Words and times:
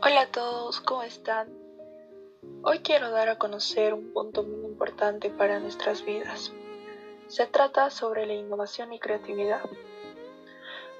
Hola 0.00 0.20
a 0.20 0.26
todos, 0.30 0.80
¿cómo 0.80 1.02
están? 1.02 1.48
Hoy 2.62 2.78
quiero 2.80 3.10
dar 3.10 3.28
a 3.28 3.36
conocer 3.36 3.94
un 3.94 4.12
punto 4.12 4.44
muy 4.44 4.64
importante 4.64 5.28
para 5.28 5.58
nuestras 5.58 6.04
vidas. 6.04 6.52
Se 7.26 7.48
trata 7.48 7.90
sobre 7.90 8.24
la 8.24 8.34
innovación 8.34 8.92
y 8.92 9.00
creatividad. 9.00 9.62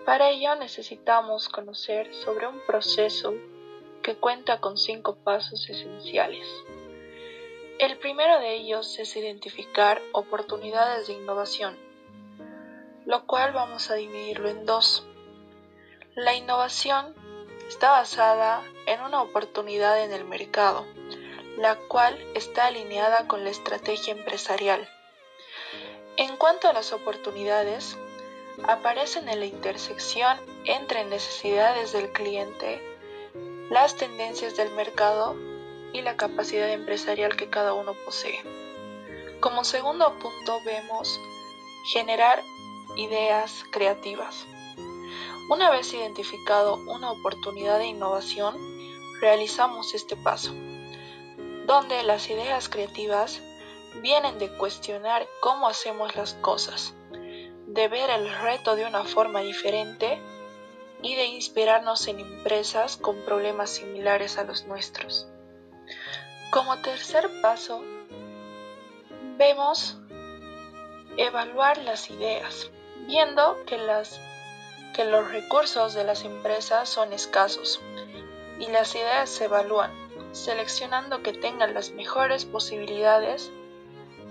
Para 0.05 0.31
ello 0.31 0.57
necesitamos 0.57 1.49
conocer 1.49 2.13
sobre 2.13 2.49
un 2.49 2.59
proceso 2.67 3.35
que 4.03 4.17
cuenta 4.17 4.61
con 4.61 4.77
cinco 4.77 5.15
pasos 5.15 5.71
esenciales. 5.71 6.49
El 7.79 7.99
primero 7.99 8.41
de 8.41 8.57
ellos 8.57 8.99
es 8.99 9.15
identificar 9.17 10.03
oportunidades 10.11 11.07
de 11.07 11.13
innovación, 11.13 11.79
lo 13.07 13.27
cual 13.27 13.53
vamos 13.53 13.93
a 13.93 13.95
dividirlo 13.95 14.49
en 14.49 14.67
dos. 14.67 15.07
La 16.17 16.35
innovación 16.35 17.15
está 17.69 17.91
basada 17.91 18.65
en 18.67 18.78
una 18.97 19.23
oportunidad 19.23 20.03
en 20.03 20.13
el 20.13 20.25
mercado, 20.25 20.87
la 21.59 21.77
cual 21.77 22.19
está 22.35 22.67
alineada 22.67 23.27
con 23.27 23.45
la 23.45 23.51
estrategia 23.51 24.13
empresarial. 24.13 24.89
En 26.17 26.37
cuanto 26.37 26.69
a 26.69 26.73
las 26.73 26.93
oportunidades, 26.93 27.97
aparecen 28.65 29.29
en 29.29 29.41
la 29.41 29.47
intersección 29.47 30.39
entre 30.65 31.05
necesidades 31.05 31.93
del 31.93 32.11
cliente, 32.13 32.83
las 33.71 33.97
tendencias 33.97 34.57
del 34.57 34.71
mercado 34.73 35.37
y 35.93 36.03
la 36.03 36.17
capacidad 36.17 36.71
empresarial 36.71 37.37
que 37.37 37.51
cada 37.51 37.75
uno 37.75 37.95
posee. 38.05 38.43
Como 39.41 39.65
segundo 39.65 40.19
punto 40.19 40.61
vemos 40.65 41.21
generar 41.93 42.43
ideas 42.97 43.65
creativas. 43.71 44.47
Una 45.51 45.71
vez 45.71 45.95
identificado 45.95 46.75
una 46.87 47.13
oportunidad 47.13 47.79
de 47.79 47.87
innovación, 47.87 48.78
realizamos 49.21 49.95
este 49.95 50.17
paso, 50.17 50.53
donde 51.67 52.03
las 52.03 52.29
ideas 52.31 52.69
creativas 52.69 53.43
vienen 54.01 54.39
de 54.39 54.49
cuestionar 54.57 55.27
cómo 55.41 55.69
hacemos 55.69 56.15
las 56.17 56.35
cosas, 56.35 56.95
de 57.67 57.89
ver 57.89 58.11
el 58.11 58.33
reto 58.41 58.77
de 58.77 58.87
una 58.87 59.05
forma 59.05 59.41
diferente 59.41 60.21
y 61.03 61.15
de 61.15 61.27
inspirarnos 61.27 62.07
en 62.09 62.21
empresas 62.21 62.97
con 62.97 63.17
problemas 63.25 63.71
similares 63.71 64.39
a 64.39 64.45
los 64.45 64.67
nuestros. 64.67 65.27
Como 66.51 66.79
tercer 66.79 67.29
paso, 67.43 67.83
vemos 69.37 69.99
evaluar 71.17 71.79
las 71.79 72.11
ideas, 72.11 72.71
viendo 73.07 73.57
que 73.67 73.77
los 75.05 75.31
recursos 75.31 75.95
de 75.95 76.05
las 76.05 76.25
empresas 76.25 76.89
son 76.89 77.13
escasos 77.13 77.81
y 78.59 78.69
las 78.69 78.95
ideas 78.95 79.31
se 79.31 79.45
evalúan, 79.45 79.93
seleccionando 80.33 81.23
que 81.23 81.33
tengan 81.33 81.75
las 81.75 81.93
mejores 81.93 82.45
posibilidades 82.45 83.51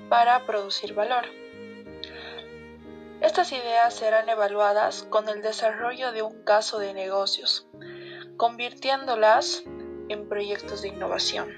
para 0.10 0.46
producir 0.46 0.94
valor. 0.94 1.26
Estas 3.22 3.52
ideas 3.52 3.94
serán 3.96 4.30
evaluadas 4.30 5.04
con 5.04 5.28
el 5.28 5.42
desarrollo 5.42 6.12
de 6.12 6.22
un 6.22 6.44
caso 6.44 6.78
de 6.78 6.94
negocios, 6.94 7.68
convirtiéndolas 8.38 9.64
en 10.10 10.30
proyectos 10.30 10.82
de 10.82 10.90
innovación. 10.90 11.52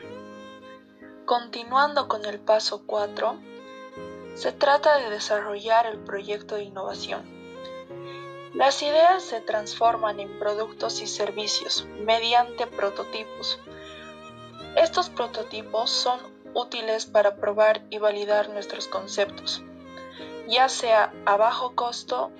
Continuando 1.25 2.07
con 2.07 2.25
el 2.25 2.39
paso 2.39 2.85
4, 2.85 3.39
se 4.35 4.51
trata 4.51 4.97
de 4.97 5.09
desarrollar 5.09 5.85
el 5.85 5.99
proyecto 5.99 6.55
de 6.55 6.63
innovación 6.63 7.38
las 8.59 8.83
ideas 8.83 9.23
se 9.23 9.39
transforman 9.39 10.19
en 10.19 10.37
productos 10.37 11.01
y 11.01 11.07
servicios 11.07 11.87
mediante 12.01 12.67
prototipos. 12.67 13.57
Estos 14.75 15.09
prototipos 15.09 15.89
son 15.89 16.19
útiles 16.53 17.05
para 17.05 17.37
probar 17.37 17.81
y 17.89 17.99
validar 17.99 18.49
nuestros 18.49 18.89
conceptos, 18.89 19.63
ya 20.49 20.67
sea 20.67 21.13
a 21.25 21.37
bajo 21.37 21.73
costo 21.73 22.31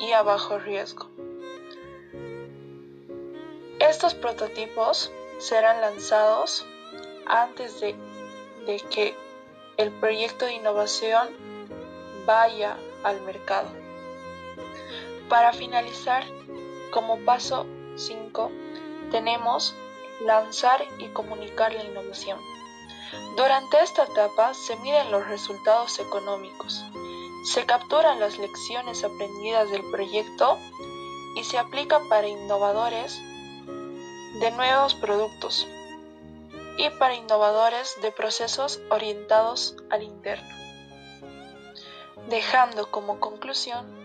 y 0.00 0.10
a 0.10 0.22
bajo 0.22 0.58
riesgo. 0.58 1.12
Estos 3.78 4.14
prototipos 4.14 5.12
serán 5.38 5.80
lanzados 5.80 6.66
antes 7.24 7.80
de, 7.80 7.94
que 8.90 9.14
el 9.76 9.92
proyecto 9.92 10.44
de 10.44 10.54
innovación 10.54 11.28
vaya 12.26 12.76
al 13.04 13.20
mercado. 13.20 13.87
Para 15.28 15.52
finalizar, 15.52 16.24
como 16.90 17.18
paso 17.20 17.66
5, 17.96 18.50
tenemos 19.10 19.74
lanzar 20.24 20.84
y 20.98 21.08
comunicar 21.08 21.72
la 21.72 21.84
innovación. 21.84 22.38
Durante 23.36 23.80
esta 23.82 24.04
etapa 24.04 24.54
se 24.54 24.76
miden 24.76 25.10
los 25.10 25.26
resultados 25.26 25.98
económicos, 25.98 26.84
se 27.44 27.66
capturan 27.66 28.20
las 28.20 28.38
lecciones 28.38 29.04
aprendidas 29.04 29.70
del 29.70 29.82
proyecto 29.90 30.58
y 31.36 31.44
se 31.44 31.58
aplica 31.58 32.00
para 32.08 32.26
innovadores 32.26 33.20
de 34.40 34.50
nuevos 34.52 34.94
productos 34.94 35.66
y 36.78 36.90
para 36.90 37.14
innovadores 37.14 37.96
de 38.02 38.12
procesos 38.12 38.80
orientados 38.90 39.76
al 39.90 40.02
interno, 40.02 40.48
dejando 42.28 42.90
como 42.90 43.20
conclusión 43.20 43.97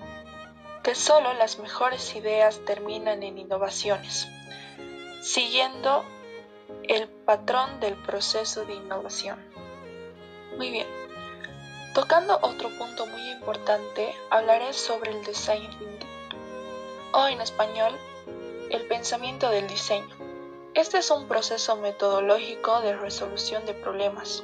que 0.84 0.96
solo 0.96 1.34
las 1.34 1.60
mejores 1.60 2.14
ideas 2.14 2.60
terminan 2.66 3.24
en 3.24 3.38
innovaciones, 3.38 4.28
siguiendo 5.22 6.04
el 6.84 7.08
patrón 7.08 7.80
del 7.80 7.96
proceso 7.96 8.66
de 8.66 8.74
innovación. 8.74 9.40
Muy 10.58 10.72
bien. 10.72 10.88
Tocando 11.94 12.38
otro 12.42 12.70
punto 12.78 13.06
muy 13.06 13.30
importante, 13.32 14.14
hablaré 14.30 14.74
sobre 14.74 15.12
el 15.12 15.24
design 15.24 15.70
thinking, 15.80 16.10
o 17.14 17.28
en 17.28 17.40
español, 17.40 17.98
el 18.70 18.86
pensamiento 18.88 19.50
del 19.50 19.68
diseño. 19.68 20.16
Este 20.74 20.98
es 20.98 21.12
un 21.12 21.28
proceso 21.28 21.78
metodológico 21.78 22.82
de 22.82 22.98
resolución 22.98 23.66
de 23.66 23.74
problemas, 23.74 24.44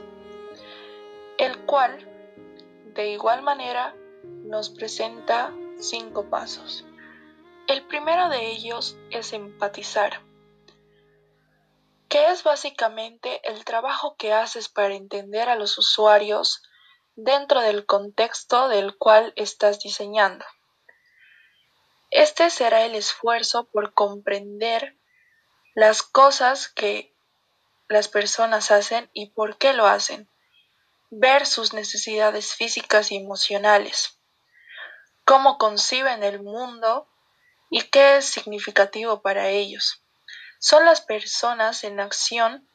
el 1.38 1.57
cual, 1.66 1.97
de 2.94 3.09
igual 3.09 3.41
manera, 3.41 3.95
nos 4.23 4.69
presenta 4.69 5.51
cinco 5.79 6.29
pasos. 6.29 6.85
El 7.67 7.85
primero 7.85 8.29
de 8.29 8.47
ellos 8.47 8.97
es 9.12 9.34
empatizar, 9.34 10.22
que 12.09 12.31
es 12.31 12.44
básicamente 12.44 13.41
el 13.50 13.63
trabajo 13.63 14.16
que 14.17 14.34
haces 14.34 14.67
para 14.67 14.95
entender 14.95 15.50
a 15.50 15.56
los 15.56 15.78
usuarios 15.78 16.63
dentro 17.16 17.62
del 17.62 17.85
contexto 17.85 18.67
del 18.67 18.97
cual 18.97 19.34
estás 19.35 19.79
diseñando. 19.79 20.45
Este 22.11 22.50
será 22.50 22.85
el 22.85 22.96
esfuerzo 22.96 23.69
por 23.69 23.94
comprender 23.94 24.97
las 25.75 26.01
cosas 26.01 26.67
que 26.67 27.13
las 27.88 28.07
personas 28.07 28.72
hacen 28.72 29.09
y 29.13 29.28
por 29.28 29.57
qué 29.57 29.73
lo 29.73 29.85
hacen, 29.85 30.29
ver 31.11 31.46
sus 31.46 31.73
necesidades 31.73 32.56
físicas 32.56 33.11
y 33.11 33.17
emocionales 33.17 34.19
cómo 35.29 35.59
conciben 35.59 36.23
el 36.23 36.41
mundo 36.41 37.07
y 37.69 37.84
qué 37.84 38.17
es 38.17 38.25
significativo 38.25 39.22
para 39.22 39.50
ellos. 39.50 40.01
Son 40.57 40.85
las 40.85 41.01
personas 41.01 41.84
en 41.84 42.00
acción 42.00 42.67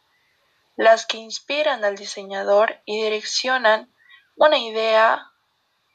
las 0.76 1.04
que 1.04 1.16
inspiran 1.16 1.84
al 1.84 1.96
diseñador 1.96 2.80
y 2.84 3.02
direccionan 3.02 3.92
una 4.36 4.58
idea 4.58 5.32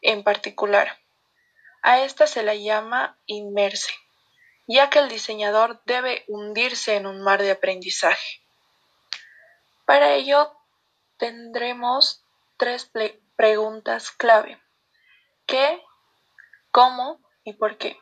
en 0.01 0.25
particular. 0.25 0.99
A 1.81 2.01
esta 2.01 2.27
se 2.27 2.43
la 2.43 2.55
llama 2.55 3.17
inmerse, 3.25 3.93
ya 4.67 4.89
que 4.89 4.99
el 4.99 5.07
diseñador 5.07 5.81
debe 5.85 6.25
hundirse 6.27 6.97
en 6.97 7.07
un 7.07 7.21
mar 7.21 7.41
de 7.41 7.51
aprendizaje. 7.51 8.41
Para 9.85 10.11
ello 10.15 10.53
tendremos 11.15 12.21
tres 12.57 12.91
preguntas 13.37 14.11
clave. 14.11 14.61
¿Qué, 15.45 15.81
cómo 16.71 17.19
y 17.43 17.53
por 17.53 17.77
qué. 17.77 17.99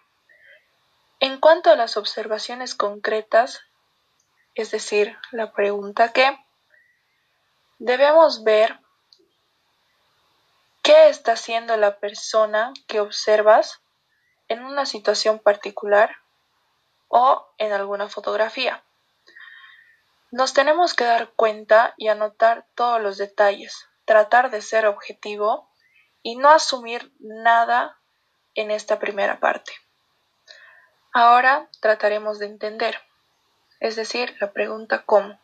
En 1.20 1.40
cuanto 1.40 1.72
a 1.72 1.76
las 1.76 1.98
observaciones 1.98 2.76
concretas, 2.76 3.62
es 4.56 4.72
decir, 4.72 5.18
la 5.32 5.52
pregunta 5.52 6.14
qué, 6.14 6.38
debemos 7.80 8.44
ver 8.44 8.80
qué 10.84 11.10
está 11.10 11.34
haciendo 11.34 11.76
la 11.78 12.00
persona 12.00 12.74
que 12.88 13.00
observas 13.00 13.82
en 14.48 14.64
una 14.64 14.86
situación 14.86 15.40
particular 15.40 16.16
o 17.08 17.46
en 17.58 17.74
alguna 17.74 18.10
fotografía. 18.10 18.84
Nos 20.32 20.54
tenemos 20.54 20.94
que 20.94 21.06
dar 21.06 21.32
cuenta 21.32 21.94
y 21.98 22.10
anotar 22.10 22.68
todos 22.76 23.02
los 23.02 23.18
detalles, 23.18 23.88
tratar 24.06 24.52
de 24.52 24.62
ser 24.62 24.86
objetivo 24.86 25.70
y 26.22 26.36
no 26.36 26.50
asumir 26.50 27.14
nada 27.20 27.98
en 28.58 28.72
esta 28.72 29.00
primera 29.00 29.40
parte. 29.40 29.72
Ahora 31.14 31.70
trataremos 31.80 32.40
de 32.40 32.48
entender. 32.48 33.00
es 33.80 33.96
decir, 33.96 34.36
la 34.40 34.52
pregunta 34.52 35.04
cómo. 35.06 35.40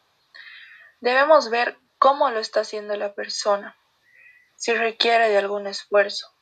Debemos 1.00 1.52
ver 1.52 1.78
cómo 2.00 2.32
lo 2.32 2.40
está 2.40 2.62
haciendo 2.62 2.96
la 2.98 3.14
persona, 3.14 3.78
si 4.56 4.74
requiere 4.74 5.30
de 5.30 5.38
algún 5.38 5.68
esfuerzo, 5.68 6.34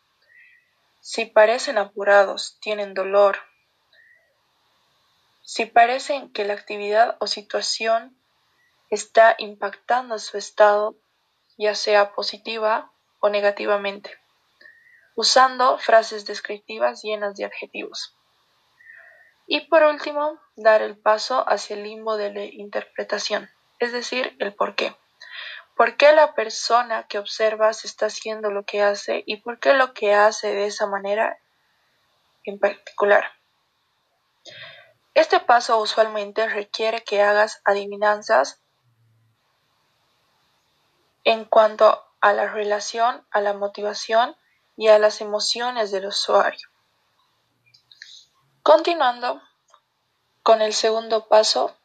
si 1.02 1.26
parecen 1.26 1.78
apurados, 1.78 2.58
tienen 2.62 2.94
dolor, 2.94 3.40
si 5.44 5.66
parecen 5.66 6.32
que 6.32 6.46
la 6.46 6.54
actividad 6.54 7.18
o 7.20 7.28
situación 7.28 8.16
está 8.90 9.36
impactando 9.38 10.18
su 10.20 10.38
estado, 10.38 10.96
ya 11.58 11.76
sea 11.76 12.14
positiva 12.14 12.92
o 13.20 13.30
negativamente, 13.30 14.21
usando 15.16 15.78
frases 15.78 16.26
descriptivas 16.26 17.02
llenas 17.04 17.36
de 17.36 17.46
adjetivos. 17.46 18.16
Y 19.48 19.68
por 19.68 19.84
último, 19.84 20.40
dar 20.56 20.82
el 20.82 20.98
paso 20.98 21.44
hacia 21.48 21.76
el 21.76 21.84
limbo 21.84 22.16
de 22.16 22.34
la 22.34 22.46
interpretación, 22.46 23.50
es 23.80 23.92
decir, 23.92 24.36
el 24.40 24.54
por 24.54 24.76
qué. 24.76 24.96
¿Por 25.76 25.98
qué 25.98 26.12
la 26.14 26.34
persona 26.36 27.08
que 27.08 27.18
observas 27.18 27.86
está 27.86 28.06
haciendo 28.06 28.52
lo 28.52 28.64
que 28.64 28.82
hace 28.82 29.24
y 29.26 29.38
por 29.38 29.60
qué 29.60 29.74
lo 29.74 29.94
que 29.94 30.14
hace 30.14 30.54
de 30.54 30.68
esa 30.68 30.88
manera 30.88 31.38
en 32.44 32.60
particular? 32.60 33.32
Este 35.14 35.40
paso 35.40 35.80
usualmente 35.80 36.48
requiere 36.48 37.04
que 37.04 37.22
hagas 37.22 37.62
adivinanzas 37.66 38.62
en 41.24 41.46
cuanto 41.46 42.04
a 42.22 42.34
la 42.34 42.48
relación, 42.48 43.26
a 43.32 43.42
la 43.42 43.54
motivación 43.54 44.36
y 44.76 44.88
a 44.88 45.00
las 45.00 45.22
emociones 45.22 45.92
del 45.92 46.08
usuario. 46.08 46.70
Continuando 48.64 49.42
con 50.44 50.62
el 50.62 50.74
segundo 50.74 51.28
paso, 51.28 51.76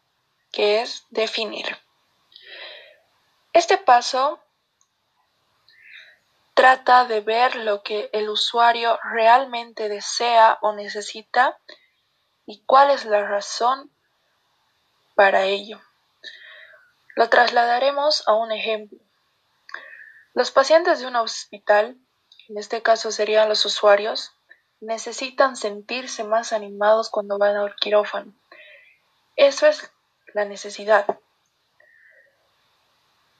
que 0.53 0.81
es 0.81 1.05
definir. 1.11 1.79
Este 3.53 3.79
paso 3.79 4.41
trata 6.55 7.05
de 7.05 7.21
ver 7.21 7.57
lo 7.57 7.83
que 7.83 8.09
el 8.13 8.31
usuario 8.31 8.99
realmente 9.03 9.91
desea 9.91 10.59
o 10.63 10.73
necesita 10.73 11.59
y 12.47 12.63
cuál 12.65 12.91
es 12.91 13.05
la 13.05 13.27
razón 13.27 13.91
para 15.15 15.45
ello. 15.45 15.83
Lo 17.15 17.29
trasladaremos 17.29 18.27
a 18.27 18.35
un 18.35 18.53
ejemplo. 18.53 18.99
Los 20.33 20.51
pacientes 20.51 21.01
de 21.01 21.07
un 21.07 21.17
hospital, 21.17 21.99
en 22.49 22.59
este 22.59 22.83
caso 22.83 23.11
serían 23.11 23.49
los 23.49 23.65
usuarios, 23.65 24.33
necesitan 24.81 25.57
sentirse 25.57 26.25
más 26.25 26.53
animados 26.53 27.11
cuando 27.11 27.39
van 27.39 27.57
al 27.57 27.75
quirófano. 27.77 28.33
Eso 29.37 29.67
es 29.67 29.91
la 30.35 30.45
necesidad. 30.45 31.19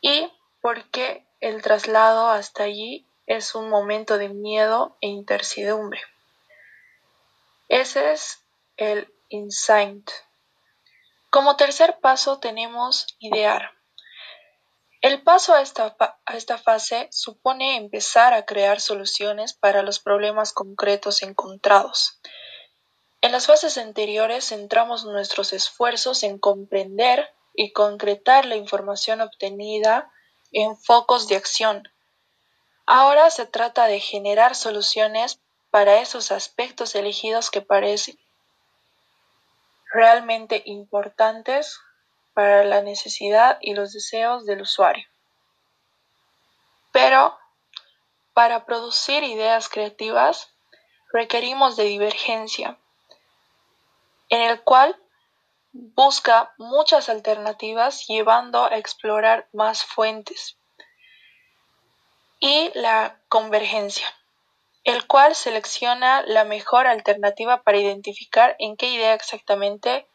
Y 0.01 0.33
porque 0.61 1.27
el 1.41 1.63
traslado 1.63 2.29
hasta 2.29 2.65
allí 2.65 3.07
es 3.27 3.55
un 3.55 3.69
momento 3.69 4.19
de 4.19 4.29
miedo 4.29 4.97
e 5.01 5.09
incertidumbre. 5.09 6.01
Ese 7.69 8.13
es 8.13 8.41
el 8.77 9.13
insight. 9.29 10.11
Como 11.31 11.57
tercer 11.57 11.99
paso 12.01 12.39
tenemos 12.39 13.17
idear. 13.19 13.73
El 15.07 15.23
paso 15.23 15.55
a 15.55 15.61
esta, 15.63 15.95
a 16.01 16.37
esta 16.37 16.59
fase 16.59 17.07
supone 17.13 17.77
empezar 17.77 18.35
a 18.35 18.45
crear 18.45 18.81
soluciones 18.81 19.55
para 19.55 19.85
los 19.85 20.01
problemas 20.01 20.53
concretos 20.53 21.23
encontrados. 21.23 22.19
En 23.21 23.31
las 23.31 23.47
fases 23.47 23.79
anteriores 23.79 24.49
centramos 24.49 25.05
nuestros 25.05 25.53
esfuerzos 25.53 26.25
en 26.25 26.41
comprender 26.41 27.33
y 27.55 27.73
concretar 27.73 28.47
la 28.47 28.57
información 28.57 29.21
obtenida 29.21 30.11
en 30.51 30.77
focos 30.77 31.29
de 31.29 31.37
acción. 31.37 31.85
Ahora 32.85 33.31
se 33.31 33.47
trata 33.47 33.87
de 33.87 34.01
generar 34.01 34.57
soluciones 34.57 35.41
para 35.71 36.01
esos 36.01 36.33
aspectos 36.33 36.97
elegidos 36.97 37.53
que 37.53 37.63
parecen 37.63 38.19
realmente 39.93 40.65
importantes 40.67 41.79
para 42.37 42.65
la 42.65 42.83
necesidad 42.83 43.57
y 43.63 43.73
los 43.73 43.95
deseos 43.95 44.45
del 44.45 44.61
usuario. 44.61 45.07
Pero 46.93 47.35
para 48.35 48.67
producir 48.67 49.25
ideas 49.25 49.71
creativas 49.71 50.53
requerimos 51.15 51.77
de 51.77 51.85
divergencia, 51.85 52.79
en 54.29 54.43
el 54.43 54.61
cual 54.61 55.01
busca 55.73 56.53
muchas 56.59 57.09
alternativas 57.09 58.07
llevando 58.07 58.67
a 58.67 58.77
explorar 58.77 59.49
más 59.55 59.83
fuentes. 59.83 60.59
Y 62.39 62.71
la 62.75 63.19
convergencia, 63.31 64.15
el 64.85 65.07
cual 65.07 65.35
selecciona 65.35 66.21
la 66.27 66.45
mejor 66.45 66.87
alternativa 66.87 67.63
para 67.63 67.79
identificar 67.79 68.57
en 68.59 68.77
qué 68.77 68.91
idea 68.91 69.15
exactamente 69.15 70.07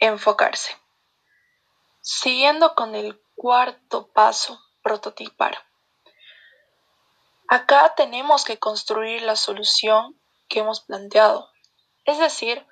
enfocarse. 0.00 0.81
Siguiendo 2.04 2.74
con 2.74 2.96
el 2.96 3.22
cuarto 3.36 4.08
paso, 4.08 4.60
prototipar. 4.82 5.56
Acá 7.46 7.94
tenemos 7.96 8.44
que 8.44 8.58
construir 8.58 9.22
la 9.22 9.36
solución 9.36 10.20
que 10.48 10.58
hemos 10.58 10.80
planteado, 10.80 11.48
es 12.04 12.18
decir, 12.18 12.66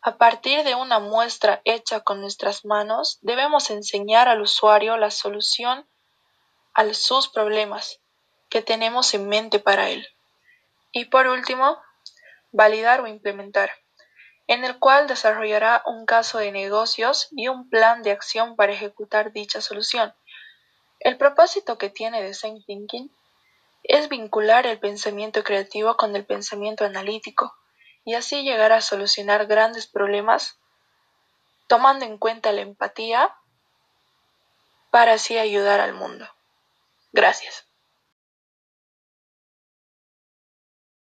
a 0.00 0.16
partir 0.16 0.62
de 0.62 0.76
una 0.76 1.00
muestra 1.00 1.60
hecha 1.64 2.02
con 2.02 2.20
nuestras 2.20 2.64
manos, 2.64 3.18
debemos 3.22 3.68
enseñar 3.70 4.28
al 4.28 4.40
usuario 4.40 4.96
la 4.96 5.10
solución 5.10 5.88
a 6.72 6.94
sus 6.94 7.28
problemas 7.28 8.00
que 8.48 8.62
tenemos 8.62 9.12
en 9.14 9.28
mente 9.28 9.58
para 9.58 9.90
él. 9.90 10.06
Y 10.92 11.06
por 11.06 11.26
último, 11.26 11.82
validar 12.52 13.00
o 13.00 13.08
implementar 13.08 13.72
en 14.46 14.64
el 14.64 14.78
cual 14.78 15.06
desarrollará 15.06 15.82
un 15.86 16.06
caso 16.06 16.38
de 16.38 16.52
negocios 16.52 17.28
y 17.30 17.48
un 17.48 17.68
plan 17.68 18.02
de 18.02 18.10
acción 18.10 18.56
para 18.56 18.72
ejecutar 18.72 19.32
dicha 19.32 19.60
solución. 19.60 20.14
El 21.00 21.16
propósito 21.16 21.78
que 21.78 21.90
tiene 21.90 22.22
Design 22.22 22.62
Thinking 22.64 23.10
es 23.82 24.08
vincular 24.08 24.66
el 24.66 24.78
pensamiento 24.78 25.42
creativo 25.42 25.96
con 25.96 26.14
el 26.14 26.24
pensamiento 26.24 26.84
analítico 26.84 27.54
y 28.04 28.14
así 28.14 28.42
llegar 28.42 28.72
a 28.72 28.80
solucionar 28.80 29.46
grandes 29.46 29.86
problemas 29.86 30.58
tomando 31.66 32.04
en 32.04 32.18
cuenta 32.18 32.52
la 32.52 32.60
empatía 32.60 33.34
para 34.90 35.14
así 35.14 35.38
ayudar 35.38 35.80
al 35.80 35.94
mundo. 35.94 36.28
Gracias. 37.12 37.66